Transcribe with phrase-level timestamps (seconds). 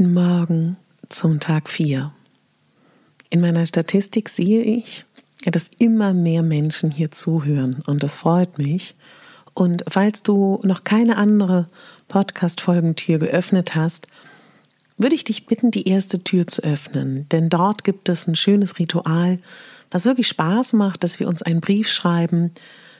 [0.00, 0.78] Guten Morgen
[1.10, 2.10] zum Tag 4.
[3.28, 5.04] In meiner Statistik sehe ich,
[5.44, 8.94] dass immer mehr Menschen hier zuhören und das freut mich.
[9.52, 11.68] Und falls du noch keine andere
[12.08, 14.06] Podcast-Folgentür geöffnet hast,
[14.96, 18.78] würde ich dich bitten, die erste Tür zu öffnen, denn dort gibt es ein schönes
[18.78, 19.36] Ritual,
[19.90, 22.52] was wirklich Spaß macht, dass wir uns einen Brief schreiben,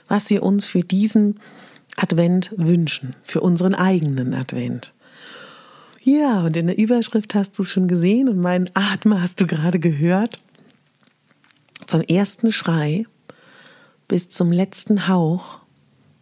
[0.07, 1.39] was wir uns für diesen
[1.95, 4.93] Advent wünschen, für unseren eigenen Advent.
[6.03, 9.45] Ja, und in der Überschrift hast du es schon gesehen und meinen Atmer hast du
[9.45, 10.39] gerade gehört.
[11.85, 13.05] Vom ersten Schrei
[14.07, 15.59] bis zum letzten Hauch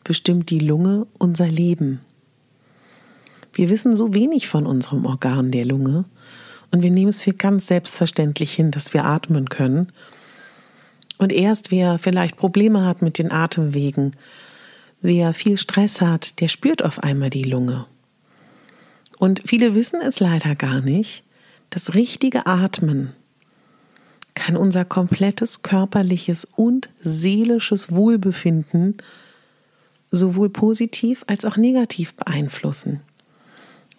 [0.04, 2.02] bestimmt die Lunge unser Leben.
[3.54, 6.04] Wir wissen so wenig von unserem Organ der Lunge
[6.72, 9.88] und wir nehmen es für ganz selbstverständlich hin, dass wir atmen können.
[11.18, 14.12] Und erst wer vielleicht Probleme hat mit den Atemwegen,
[15.02, 17.86] wer viel Stress hat, der spürt auf einmal die Lunge.
[19.20, 21.22] Und viele wissen es leider gar nicht.
[21.70, 23.14] Das richtige Atmen
[24.34, 28.98] kann unser komplettes körperliches und seelisches Wohlbefinden
[30.10, 33.02] sowohl positiv als auch negativ beeinflussen.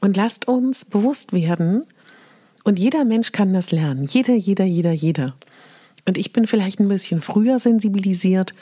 [0.00, 1.84] Und lasst uns bewusst werden,
[2.64, 5.34] und jeder Mensch kann das lernen, jeder, jeder, jeder, jeder.
[6.06, 8.54] Und ich bin vielleicht ein bisschen früher sensibilisiert,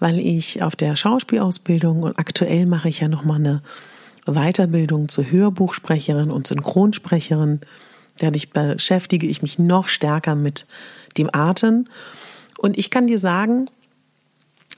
[0.00, 3.62] weil ich auf der Schauspielausbildung und aktuell mache ich ja noch mal eine
[4.34, 7.60] Weiterbildung zur Hörbuchsprecherin und Synchronsprecherin.
[8.18, 10.66] Dadurch beschäftige ich mich noch stärker mit
[11.16, 11.86] dem Atem.
[12.58, 13.70] Und ich kann dir sagen,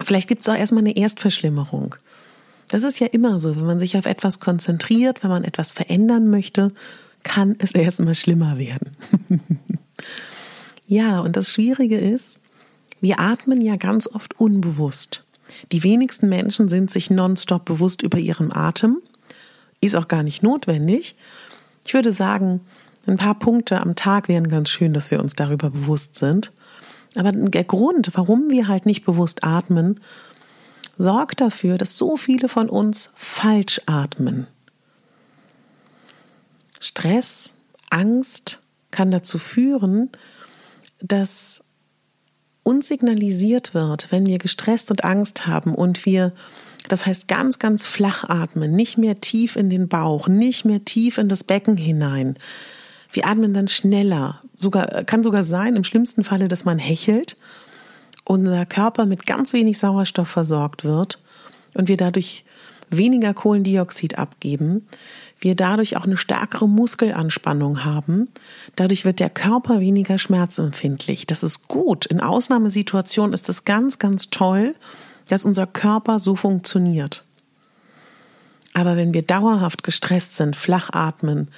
[0.03, 1.95] vielleicht gibt es auch erstmal eine Erstverschlimmerung.
[2.69, 6.31] Das ist ja immer so, wenn man sich auf etwas konzentriert, wenn man etwas verändern
[6.31, 6.73] möchte,
[7.23, 8.93] kann es erstmal schlimmer werden.
[10.87, 12.41] ja, und das Schwierige ist,
[13.01, 15.25] wir atmen ja ganz oft unbewusst.
[15.73, 18.99] Die wenigsten Menschen sind sich nonstop bewusst über ihren Atem.
[19.81, 21.17] Ist auch gar nicht notwendig.
[21.85, 22.61] Ich würde sagen,
[23.07, 26.53] ein paar Punkte am Tag wären ganz schön, dass wir uns darüber bewusst sind.
[27.17, 30.01] Aber der Grund, warum wir halt nicht bewusst atmen,
[30.97, 34.47] sorgt dafür, dass so viele von uns falsch atmen.
[36.79, 37.55] Stress,
[37.91, 38.61] Angst
[38.91, 40.11] kann dazu führen,
[41.01, 41.65] dass
[42.63, 46.33] uns signalisiert wird, wenn wir gestresst und Angst haben und wir
[46.89, 51.19] das heißt ganz, ganz flach atmen, nicht mehr tief in den Bauch, nicht mehr tief
[51.19, 52.37] in das Becken hinein.
[53.13, 54.41] Wir atmen dann schneller.
[54.59, 57.37] Sogar, kann sogar sein, im schlimmsten Falle, dass man hechelt,
[58.25, 61.19] unser Körper mit ganz wenig Sauerstoff versorgt wird
[61.75, 62.45] und wir dadurch
[62.91, 64.87] weniger Kohlendioxid abgeben,
[65.41, 68.29] wir dadurch auch eine stärkere Muskelanspannung haben.
[68.77, 71.27] Dadurch wird der Körper weniger schmerzempfindlich.
[71.27, 72.05] Das ist gut.
[72.07, 74.75] In Ausnahmesituationen ist das ganz, ganz toll
[75.31, 77.25] dass unser Körper so funktioniert.
[78.73, 81.49] Aber wenn wir dauerhaft gestresst sind, flach atmen,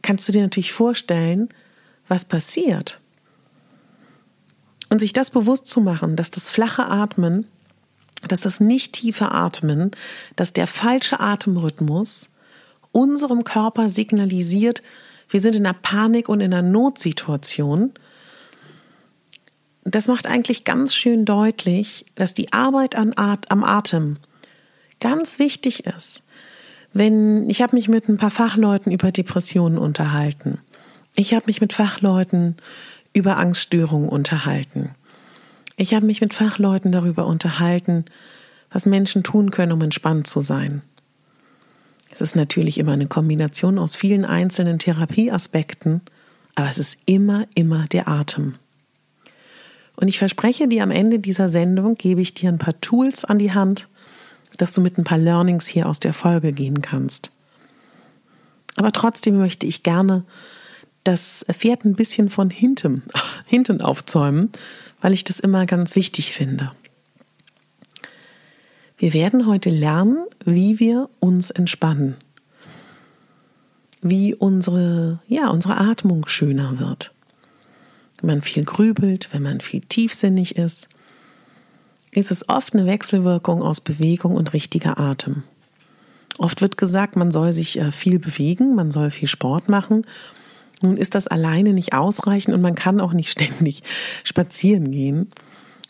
[0.00, 1.48] kannst du dir natürlich vorstellen,
[2.08, 2.98] was passiert.
[4.88, 7.46] Und sich das bewusst zu machen, dass das flache Atmen,
[8.28, 9.90] dass das nicht tiefe Atmen,
[10.36, 12.30] dass der falsche Atemrhythmus
[12.90, 14.82] unserem Körper signalisiert,
[15.28, 17.92] wir sind in einer Panik und in einer Notsituation
[19.84, 24.16] das macht eigentlich ganz schön deutlich, dass die Arbeit an At am Atem
[25.00, 26.22] ganz wichtig ist.
[26.92, 30.60] Wenn ich habe mich mit ein paar Fachleuten über Depressionen unterhalten.
[31.16, 32.56] Ich habe mich mit Fachleuten
[33.12, 34.94] über Angststörungen unterhalten.
[35.76, 38.04] Ich habe mich mit Fachleuten darüber unterhalten,
[38.70, 40.82] was Menschen tun können, um entspannt zu sein.
[42.10, 46.02] Es ist natürlich immer eine Kombination aus vielen einzelnen Therapieaspekten,
[46.54, 48.54] aber es ist immer, immer der Atem.
[49.96, 53.38] Und ich verspreche dir, am Ende dieser Sendung gebe ich dir ein paar Tools an
[53.38, 53.88] die Hand,
[54.58, 57.30] dass du mit ein paar Learnings hier aus der Folge gehen kannst.
[58.76, 60.24] Aber trotzdem möchte ich gerne
[61.04, 63.02] das Pferd ein bisschen von hinten,
[63.46, 64.50] hinten aufzäumen,
[65.00, 66.70] weil ich das immer ganz wichtig finde.
[68.96, 72.16] Wir werden heute lernen, wie wir uns entspannen.
[74.00, 77.10] Wie unsere, ja, unsere Atmung schöner wird.
[78.22, 80.88] Wenn man viel grübelt, wenn man viel tiefsinnig ist,
[82.12, 85.42] ist es oft eine Wechselwirkung aus Bewegung und richtiger Atem.
[86.38, 90.06] Oft wird gesagt, man soll sich äh, viel bewegen, man soll viel Sport machen.
[90.82, 93.82] Nun ist das alleine nicht ausreichend und man kann auch nicht ständig
[94.22, 95.28] spazieren gehen.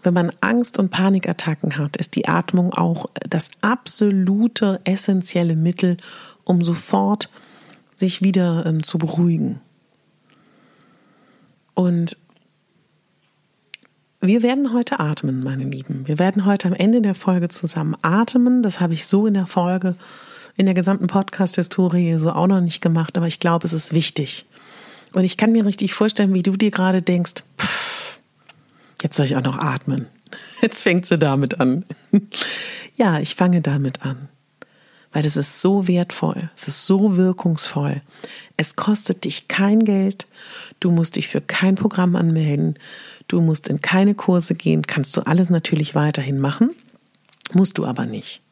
[0.03, 5.99] Wenn man Angst und Panikattacken hat, ist die Atmung auch das absolute essentielle Mittel,
[6.45, 7.29] um sofort
[7.95, 9.61] sich wieder ähm, zu beruhigen.
[11.75, 12.17] Und
[14.23, 16.07] wir werden heute atmen, meine Lieben.
[16.07, 18.63] Wir werden heute am Ende der Folge zusammen atmen.
[18.63, 19.93] Das habe ich so in der Folge,
[20.57, 24.47] in der gesamten Podcast-Historie so auch noch nicht gemacht, aber ich glaube, es ist wichtig.
[25.13, 27.93] Und ich kann mir richtig vorstellen, wie du dir gerade denkst, pff,
[29.03, 30.07] Jetzt soll ich auch noch atmen.
[30.63, 31.85] Jetzt fängt sie damit an.
[32.99, 34.29] Ja, ich fange damit an.
[35.13, 38.03] Weil es ist so wertvoll, es ist so wirkungsvoll.
[38.59, 40.27] Es kostet dich kein Geld,
[40.79, 42.79] du musst dich für kein Programm anmelden,
[43.33, 46.71] du musst in keine Kurse gehen, kannst du alles natürlich weiterhin machen,
[47.53, 48.43] musst du aber nicht.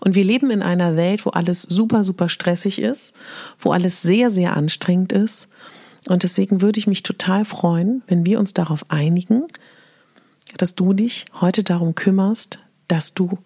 [0.00, 3.14] Und wir leben in einer Welt, wo alles super, super stressig ist,
[3.58, 5.48] wo alles sehr, sehr anstrengend ist.
[6.06, 9.44] Und deswegen würde ich mich total freuen, wenn wir uns darauf einigen,
[10.56, 13.38] dass du dich heute darum kümmerst, dass du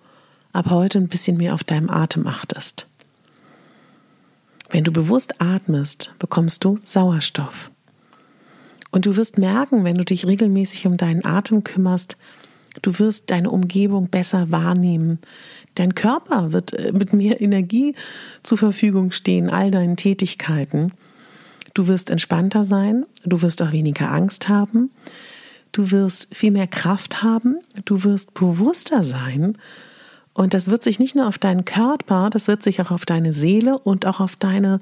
[0.52, 2.86] ab heute ein bisschen mehr auf deinem Atem achtest.
[4.70, 7.70] Wenn du bewusst atmest, bekommst du Sauerstoff.
[8.92, 12.16] Und du wirst merken, wenn du dich regelmäßig um deinen Atem kümmerst,
[12.82, 15.18] du wirst deine Umgebung besser wahrnehmen.
[15.74, 17.94] Dein Körper wird äh, mit mehr Energie
[18.42, 20.92] zur Verfügung stehen, all deinen Tätigkeiten.
[21.74, 24.90] Du wirst entspannter sein, du wirst auch weniger Angst haben,
[25.72, 29.56] du wirst viel mehr Kraft haben, du wirst bewusster sein.
[30.34, 33.32] Und das wird sich nicht nur auf deinen Körper, das wird sich auch auf deine
[33.32, 34.80] Seele und auch auf deine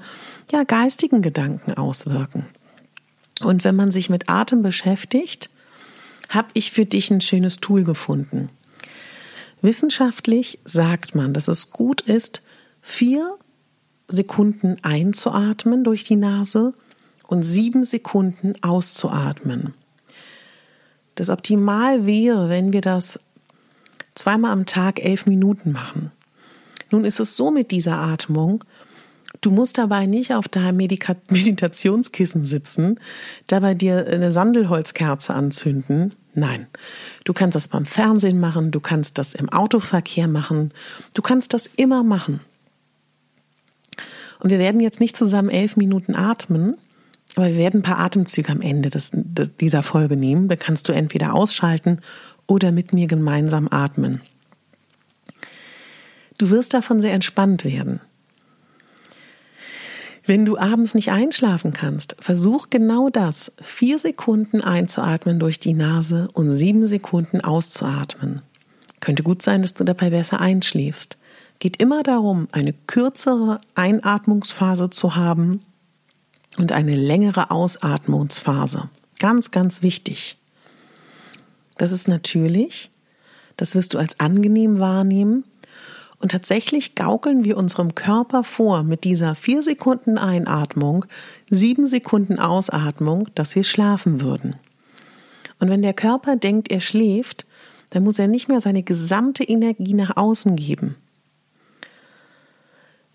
[0.51, 2.47] ja, geistigen Gedanken auswirken.
[3.43, 5.51] Und wenn man sich mit Atem beschäftigt,
[6.29, 8.51] habe ich für dich ein schönes Tool gefunden.
[9.63, 12.43] Wissenschaftlich sagt man, dass es gut ist,
[12.81, 13.37] vier
[14.09, 16.75] Sekunden einzuatmen durch die Nase
[17.27, 19.75] und sieben Sekunden auszuatmen
[21.21, 23.21] das optimal wäre, wenn wir das
[24.15, 26.13] zweimal am Tag elf Minuten machen.
[26.91, 28.65] Nun ist es so mit dieser Atmung,
[29.41, 32.99] du musst dabei nicht auf deinem Medika Meditationskissen sitzen,
[33.47, 36.15] dabei dir eine Sandelholzkerze anzünden.
[36.35, 36.69] Nein,
[37.25, 40.73] du kannst das beim Fernsehen machen, du kannst das im Autoverkehr machen,
[41.15, 42.41] du kannst das immer machen.
[44.39, 46.77] Und wir werden jetzt nicht zusammen elf Minuten atmen,
[47.37, 50.49] aber wir werden ein paar Atemzüge am Ende des, dieser Folge nehmen.
[50.49, 52.01] Da kannst du entweder ausschalten
[52.47, 54.21] oder mit mir gemeinsam atmen.
[56.39, 58.01] Du wirst davon sehr entspannt werden.
[60.31, 66.29] Wenn du abends nicht einschlafen kannst, versuch genau das, vier Sekunden einzuatmen durch die Nase
[66.33, 68.41] und sieben Sekunden auszuatmen.
[69.01, 71.19] Könnte gut sein, dass du dabei besser einschläfst.
[71.59, 75.63] Geht immer darum, eine kürzere Einatmungsphase zu haben
[76.59, 78.89] und eine längere Ausatmungsphase.
[79.19, 80.37] Ganz, ganz wichtig.
[81.77, 82.93] Das ist natürlich,
[83.57, 85.43] das wirst du als angenehm wahrnehmen.
[86.21, 91.07] Und tatsächlich gaukeln wir unserem Körper vor mit dieser vier Sekunden Einatmung,
[91.49, 94.57] sieben Sekunden Ausatmung, dass wir schlafen würden.
[95.59, 97.47] Und wenn der Körper denkt, er schläft,
[97.89, 100.97] dann muss er nicht mehr seine gesamte Energie nach außen geben.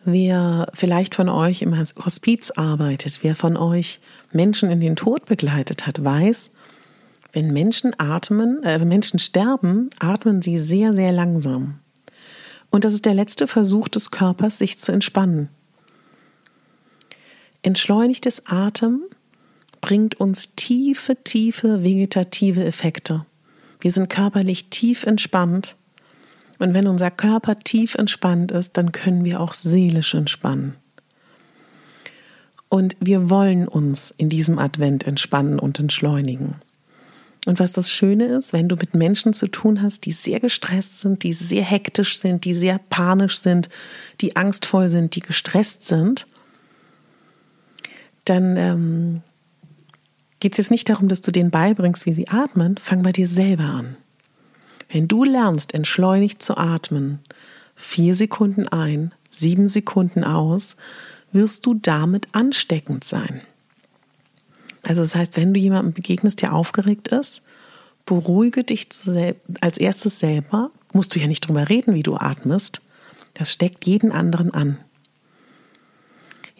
[0.04, 4.00] Wer vielleicht von euch im Hospiz arbeitet, wer von euch
[4.32, 6.52] Menschen in den Tod begleitet hat, weiß,
[7.34, 11.80] wenn Menschen atmen, äh, wenn Menschen sterben, atmen sie sehr, sehr langsam.
[12.76, 15.48] Und das ist der letzte Versuch des Körpers, sich zu entspannen.
[17.62, 19.04] Entschleunigtes Atem
[19.80, 23.26] bringt uns tiefe, tiefe vegetative Effekte.
[23.80, 25.78] Wir sind körperlich tief entspannt
[26.60, 30.76] und wenn unser Körper tief entspannt ist, dann können wir auch seelisch entspannen.
[32.68, 36.56] Und wir wollen uns in diesem Advent entspannen und entschleunigen.
[37.46, 41.00] Und was das Schöne ist, wenn du mit Menschen zu tun hast, die sehr gestresst
[41.00, 43.70] sind, die sehr hektisch sind, die sehr panisch sind,
[44.22, 46.26] die angstvoll sind, die gestresst sind,
[48.26, 49.22] dann ähm,
[50.40, 52.78] geht es jetzt nicht darum, dass du denen beibringst, wie sie atmen.
[52.78, 53.98] Fang bei dir selber an.
[54.90, 57.20] Wenn du lernst, entschleunigt zu atmen,
[57.76, 60.78] vier Sekunden ein, sieben Sekunden aus,
[61.32, 63.42] wirst du damit ansteckend sein.
[64.86, 67.42] Also das heißt, wenn du jemandem begegnest, der aufgeregt ist,
[68.06, 68.88] beruhige dich
[69.62, 70.72] als erstes selber.
[70.94, 72.82] Musst du ja nicht drüber reden, wie du atmest.
[73.34, 74.78] Das steckt jeden anderen an.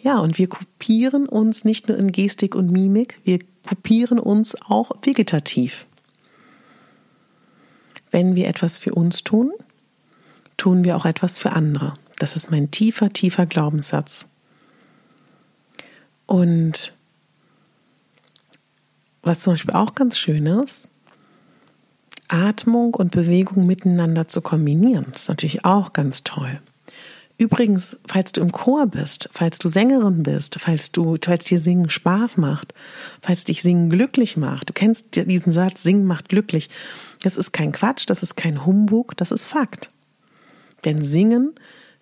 [0.02, 4.90] Ja, und wir kopieren uns nicht nur in Gestik und Mimik, wir kopieren uns auch
[5.02, 5.86] vegetativ.
[8.10, 9.52] Wenn wir etwas für uns tun,
[10.56, 11.94] tun wir auch etwas für andere.
[12.18, 14.26] Das ist mein tiefer, tiefer Glaubenssatz.
[16.26, 16.92] Und
[19.26, 20.90] was zum Beispiel auch ganz schön ist,
[22.28, 25.06] Atmung und Bewegung miteinander zu kombinieren.
[25.12, 26.58] Das ist natürlich auch ganz toll.
[27.38, 31.90] Übrigens, falls du im Chor bist, falls du Sängerin bist, falls du, falls dir Singen
[31.90, 32.72] Spaß macht,
[33.20, 36.70] falls dich Singen glücklich macht, du kennst diesen Satz, Singen macht glücklich.
[37.22, 39.90] Das ist kein Quatsch, das ist kein Humbug, das ist Fakt.
[40.86, 41.54] Denn Singen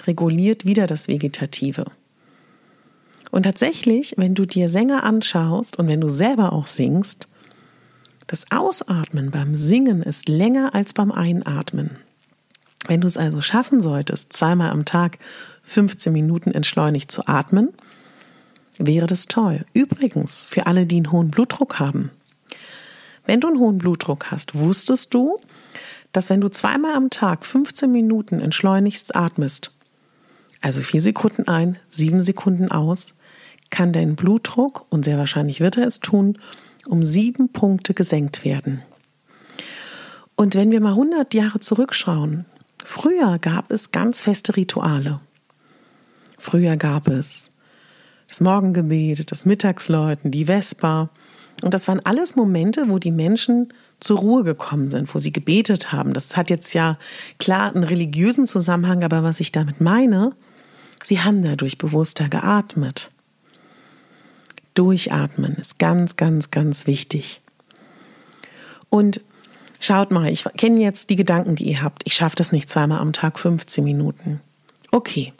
[0.06, 1.86] reguliert wieder das Vegetative.
[3.30, 7.26] Und tatsächlich, wenn du dir Sänger anschaust und wenn du selber auch singst,
[8.26, 11.98] das Ausatmen beim Singen ist länger als beim Einatmen.
[12.86, 15.18] Wenn du es also schaffen solltest, zweimal am Tag
[15.62, 17.72] 15 Minuten entschleunigt zu atmen,
[18.78, 19.64] wäre das toll.
[19.72, 22.10] Übrigens, für alle, die einen hohen Blutdruck haben.
[23.26, 25.38] Wenn du einen hohen Blutdruck hast, wusstest du,
[26.12, 29.72] dass wenn du zweimal am Tag 15 Minuten entschleunigst atmest,
[30.64, 33.14] also vier Sekunden ein, sieben Sekunden aus,
[33.70, 36.38] kann dein Blutdruck, und sehr wahrscheinlich wird er es tun,
[36.88, 38.82] um sieben Punkte gesenkt werden.
[40.36, 42.46] Und wenn wir mal 100 Jahre zurückschauen,
[42.82, 45.18] früher gab es ganz feste Rituale.
[46.38, 47.50] Früher gab es
[48.28, 51.10] das Morgengebet, das Mittagsläuten, die Vesper.
[51.62, 55.92] Und das waren alles Momente, wo die Menschen zur Ruhe gekommen sind, wo sie gebetet
[55.92, 56.14] haben.
[56.14, 56.98] Das hat jetzt ja
[57.38, 60.32] klar einen religiösen Zusammenhang, aber was ich damit meine,
[61.06, 63.10] sie haben dadurch bewusster geatmet.
[64.74, 67.40] Durchatmen ist ganz, ganz, ganz wichtig.
[68.90, 69.20] Und
[69.80, 72.02] schaut mal, ich kenne jetzt die Gedanken, die ihr habt.
[72.06, 74.40] Ich schaffe das nicht zweimal am Tag 15 Minuten.
[74.90, 75.32] Okay.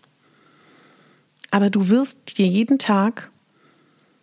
[1.50, 3.30] Aber du wirst dir jeden Tag,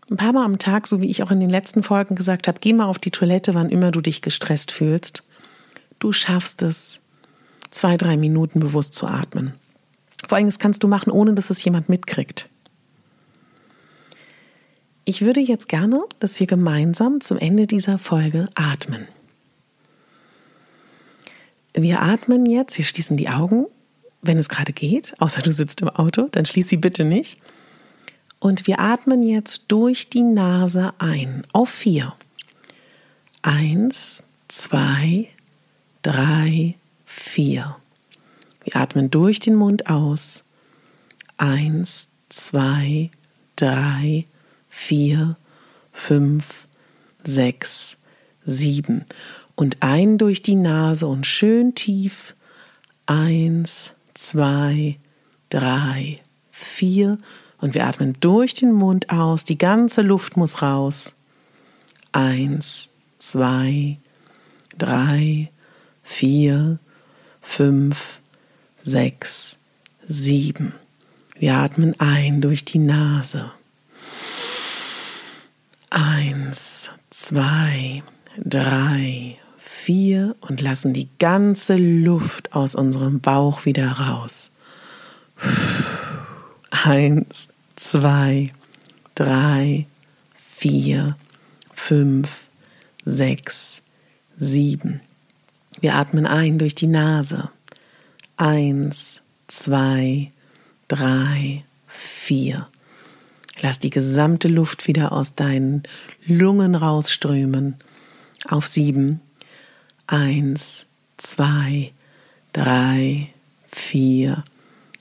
[0.09, 2.59] ein paar Mal am Tag, so wie ich auch in den letzten Folgen gesagt habe,
[2.59, 5.23] geh mal auf die Toilette, wann immer du dich gestresst fühlst.
[5.99, 6.99] Du schaffst es,
[7.69, 9.53] zwei, drei Minuten bewusst zu atmen.
[10.31, 12.47] Vor allem, das kannst du machen, ohne dass es jemand mitkriegt.
[15.03, 19.09] Ich würde jetzt gerne, dass wir gemeinsam zum Ende dieser Folge atmen.
[21.73, 23.65] Wir atmen jetzt, wir schließen die Augen,
[24.21, 27.37] wenn es gerade geht, außer du sitzt im Auto, dann schließ sie bitte nicht.
[28.39, 32.13] Und wir atmen jetzt durch die Nase ein auf vier.
[33.41, 35.27] Eins, zwei,
[36.03, 37.80] drei, vier.
[38.63, 40.43] Wir atmen durch den Mund aus.
[41.37, 43.09] Eins, zwei,
[43.55, 44.25] drei,
[44.69, 45.37] vier,
[45.91, 46.67] fünf,
[47.23, 47.97] sechs,
[48.45, 49.05] sieben.
[49.55, 52.35] Und ein durch die Nase und schön tief.
[53.05, 54.97] Eins, zwei,
[55.49, 56.19] drei,
[56.51, 57.17] vier.
[57.59, 59.43] Und wir atmen durch den Mund aus.
[59.43, 61.15] Die ganze Luft muss raus.
[62.11, 63.97] Eins, zwei,
[64.77, 65.51] drei,
[66.03, 66.79] vier,
[67.41, 68.20] fünf,
[68.83, 69.57] sechs,
[70.07, 70.73] sieben.
[71.37, 73.51] Wir atmen ein durch die Nase.
[75.89, 78.03] Eins, zwei,
[78.37, 84.51] drei, vier und lassen die ganze Luft aus unserem Bauch wieder raus.
[86.69, 88.53] Eins, zwei,
[89.15, 89.87] drei,
[90.33, 91.17] vier,
[91.73, 92.47] fünf,
[93.03, 93.81] sechs,
[94.37, 95.01] sieben.
[95.79, 97.49] Wir atmen ein durch die Nase.
[98.41, 100.29] Eins, zwei,
[100.87, 102.67] drei, vier.
[103.61, 105.83] Lass die gesamte Luft wieder aus deinen
[106.25, 107.75] Lungen rausströmen.
[108.49, 109.21] Auf sieben.
[110.07, 111.91] Eins, zwei,
[112.51, 113.31] drei,
[113.69, 114.43] vier,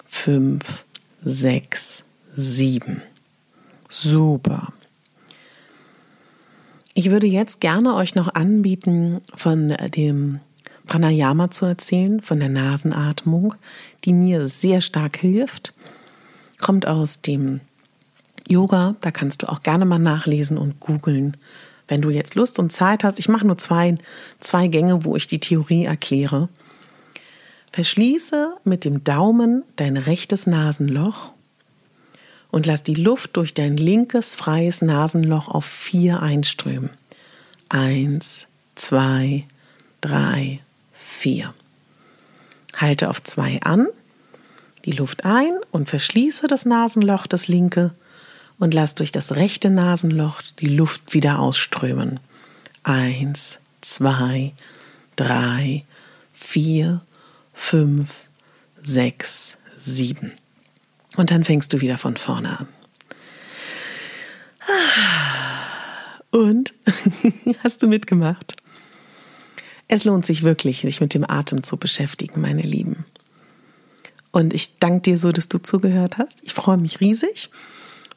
[0.05, 0.85] fünf,
[1.23, 2.05] sechs,
[2.35, 3.01] sieben.
[3.89, 4.75] Super.
[6.93, 10.41] Ich würde jetzt gerne euch noch anbieten, von dem
[10.91, 13.55] Pranayama zu erzählen, von der Nasenatmung,
[14.05, 15.73] die mir sehr stark hilft.
[16.61, 17.61] Kommt aus dem
[18.49, 21.37] Yoga, da kannst du auch gerne mal nachlesen und googeln.
[21.87, 23.99] wenn du jetzt Lust und Zeit hast, ich mache nur zwei,
[24.39, 26.49] zwei Gänge, wo ich die Theorie erkläre.
[27.73, 31.33] Verschließe mit dem Daumen dein rechtes Nasenloch
[32.51, 36.91] und lass die Luft durch dein linkes freies Nasenloch auf vier einströmen.
[37.69, 39.47] Eins, zwei,
[40.01, 40.61] drei,
[41.21, 41.55] vier.
[42.77, 43.89] Halte auf zwei an,
[44.87, 47.95] die Luft ein und verschließe das Nasenloch, das linke,
[48.59, 52.21] und lass durch das rechte Nasenloch die Luft wieder ausströmen.
[52.83, 54.53] Eins, zwei,
[55.17, 55.85] drei,
[56.33, 57.03] vier,
[57.55, 58.29] fünf,
[58.83, 60.33] sechs, sieben.
[61.17, 62.69] Und dann fängst du wieder von vorne an.
[66.31, 66.75] Und
[67.63, 68.60] hast du mitgemacht?
[69.93, 73.07] Es lohnt sich wirklich, sich mit dem Atem zu beschäftigen, meine Lieben.
[74.31, 76.39] Und ich danke dir so, dass du zugehört hast.
[76.45, 77.51] Ich freue mich riesig.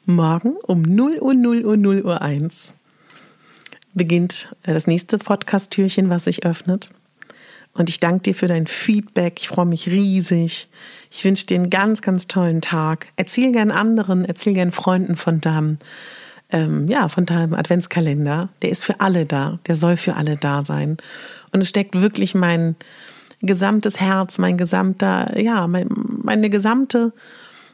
[0.06, 2.76] Morgen um 0 Uhr 0 Uhr 0 Uhr 1
[3.92, 6.90] beginnt das nächste Podcast-Türchen, was sich öffnet.
[7.72, 9.40] Und ich danke dir für dein Feedback.
[9.40, 10.68] Ich freue mich riesig.
[11.10, 13.08] Ich wünsche dir einen ganz, ganz tollen Tag.
[13.16, 15.78] Erzähl gern anderen, erzähl gern Freunden von deinem,
[16.50, 18.48] ähm, ja, von deinem Adventskalender.
[18.62, 19.58] Der ist für alle da.
[19.66, 20.98] Der soll für alle da sein.
[21.52, 22.76] Und es steckt wirklich mein
[23.40, 25.88] gesamtes Herz, mein gesamter, ja, mein,
[26.22, 27.12] meine gesamte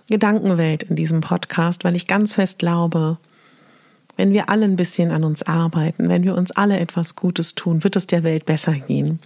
[0.08, 3.18] Gedankenwelt in diesem Podcast, weil ich ganz fest glaube,
[4.16, 7.84] wenn wir alle ein bisschen an uns arbeiten, wenn wir uns alle etwas Gutes tun,
[7.84, 9.18] wird es der Welt besser gehen.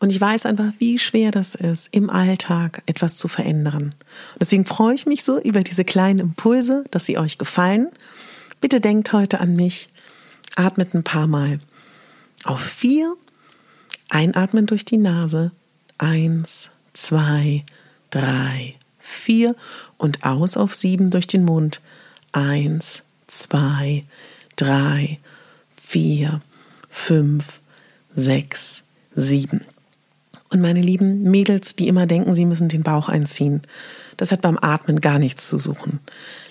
[0.00, 3.94] Und ich weiß einfach, wie schwer das ist, im Alltag etwas zu verändern.
[4.40, 7.88] Deswegen freue ich mich so über diese kleinen Impulse, dass sie euch gefallen.
[8.60, 9.88] Bitte denkt heute an mich.
[10.56, 11.60] Atmet ein paar Mal.
[12.44, 13.16] Auf vier.
[14.08, 15.52] Einatmen durch die Nase.
[15.98, 17.64] Eins, zwei,
[18.10, 19.54] drei, vier.
[19.96, 21.80] Und aus auf sieben durch den Mund.
[22.32, 24.04] Eins, zwei,
[24.56, 25.18] drei,
[25.70, 26.42] vier,
[26.90, 27.60] fünf,
[28.14, 28.82] sechs,
[29.14, 29.62] sieben.
[30.50, 33.62] Und meine lieben Mädels, die immer denken, sie müssen den Bauch einziehen,
[34.16, 36.00] das hat beim Atmen gar nichts zu suchen.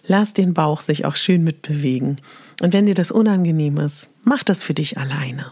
[0.09, 2.17] Lass den Bauch sich auch schön mitbewegen.
[2.61, 5.51] Und wenn dir das unangenehm ist, mach das für dich alleine.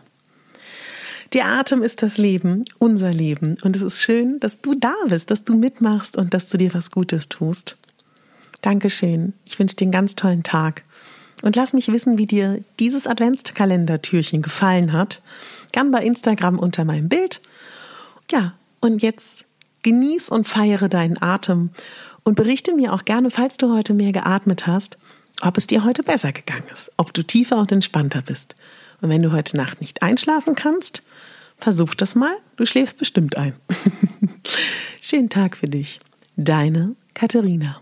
[1.34, 3.58] Der Atem ist das Leben, unser Leben.
[3.62, 6.74] Und es ist schön, dass du da bist, dass du mitmachst und dass du dir
[6.74, 7.78] was Gutes tust.
[8.62, 9.34] Dankeschön.
[9.46, 10.84] Ich wünsche dir einen ganz tollen Tag.
[11.44, 15.22] Und lass mich wissen, wie dir dieses Adventskalendertürchen gefallen hat.
[15.72, 17.42] Gern bei Instagram unter meinem Bild
[18.32, 19.46] ja, und jetzt
[19.84, 21.70] genieß und feiere deinen Atem
[22.28, 24.98] und berichte mir auch gerne, falls du heute mehr geatmet hast,
[25.40, 28.54] ob es dir heute besser gegangen ist, ob du tiefer und entspannter bist.
[29.00, 31.04] Und wenn du heute Nacht nicht einschlafen kannst,
[31.58, 33.54] versuch das mal, du schläfst bestimmt ein.
[35.02, 36.02] Schönen Tag für dich.
[36.36, 37.80] Deine Katharina.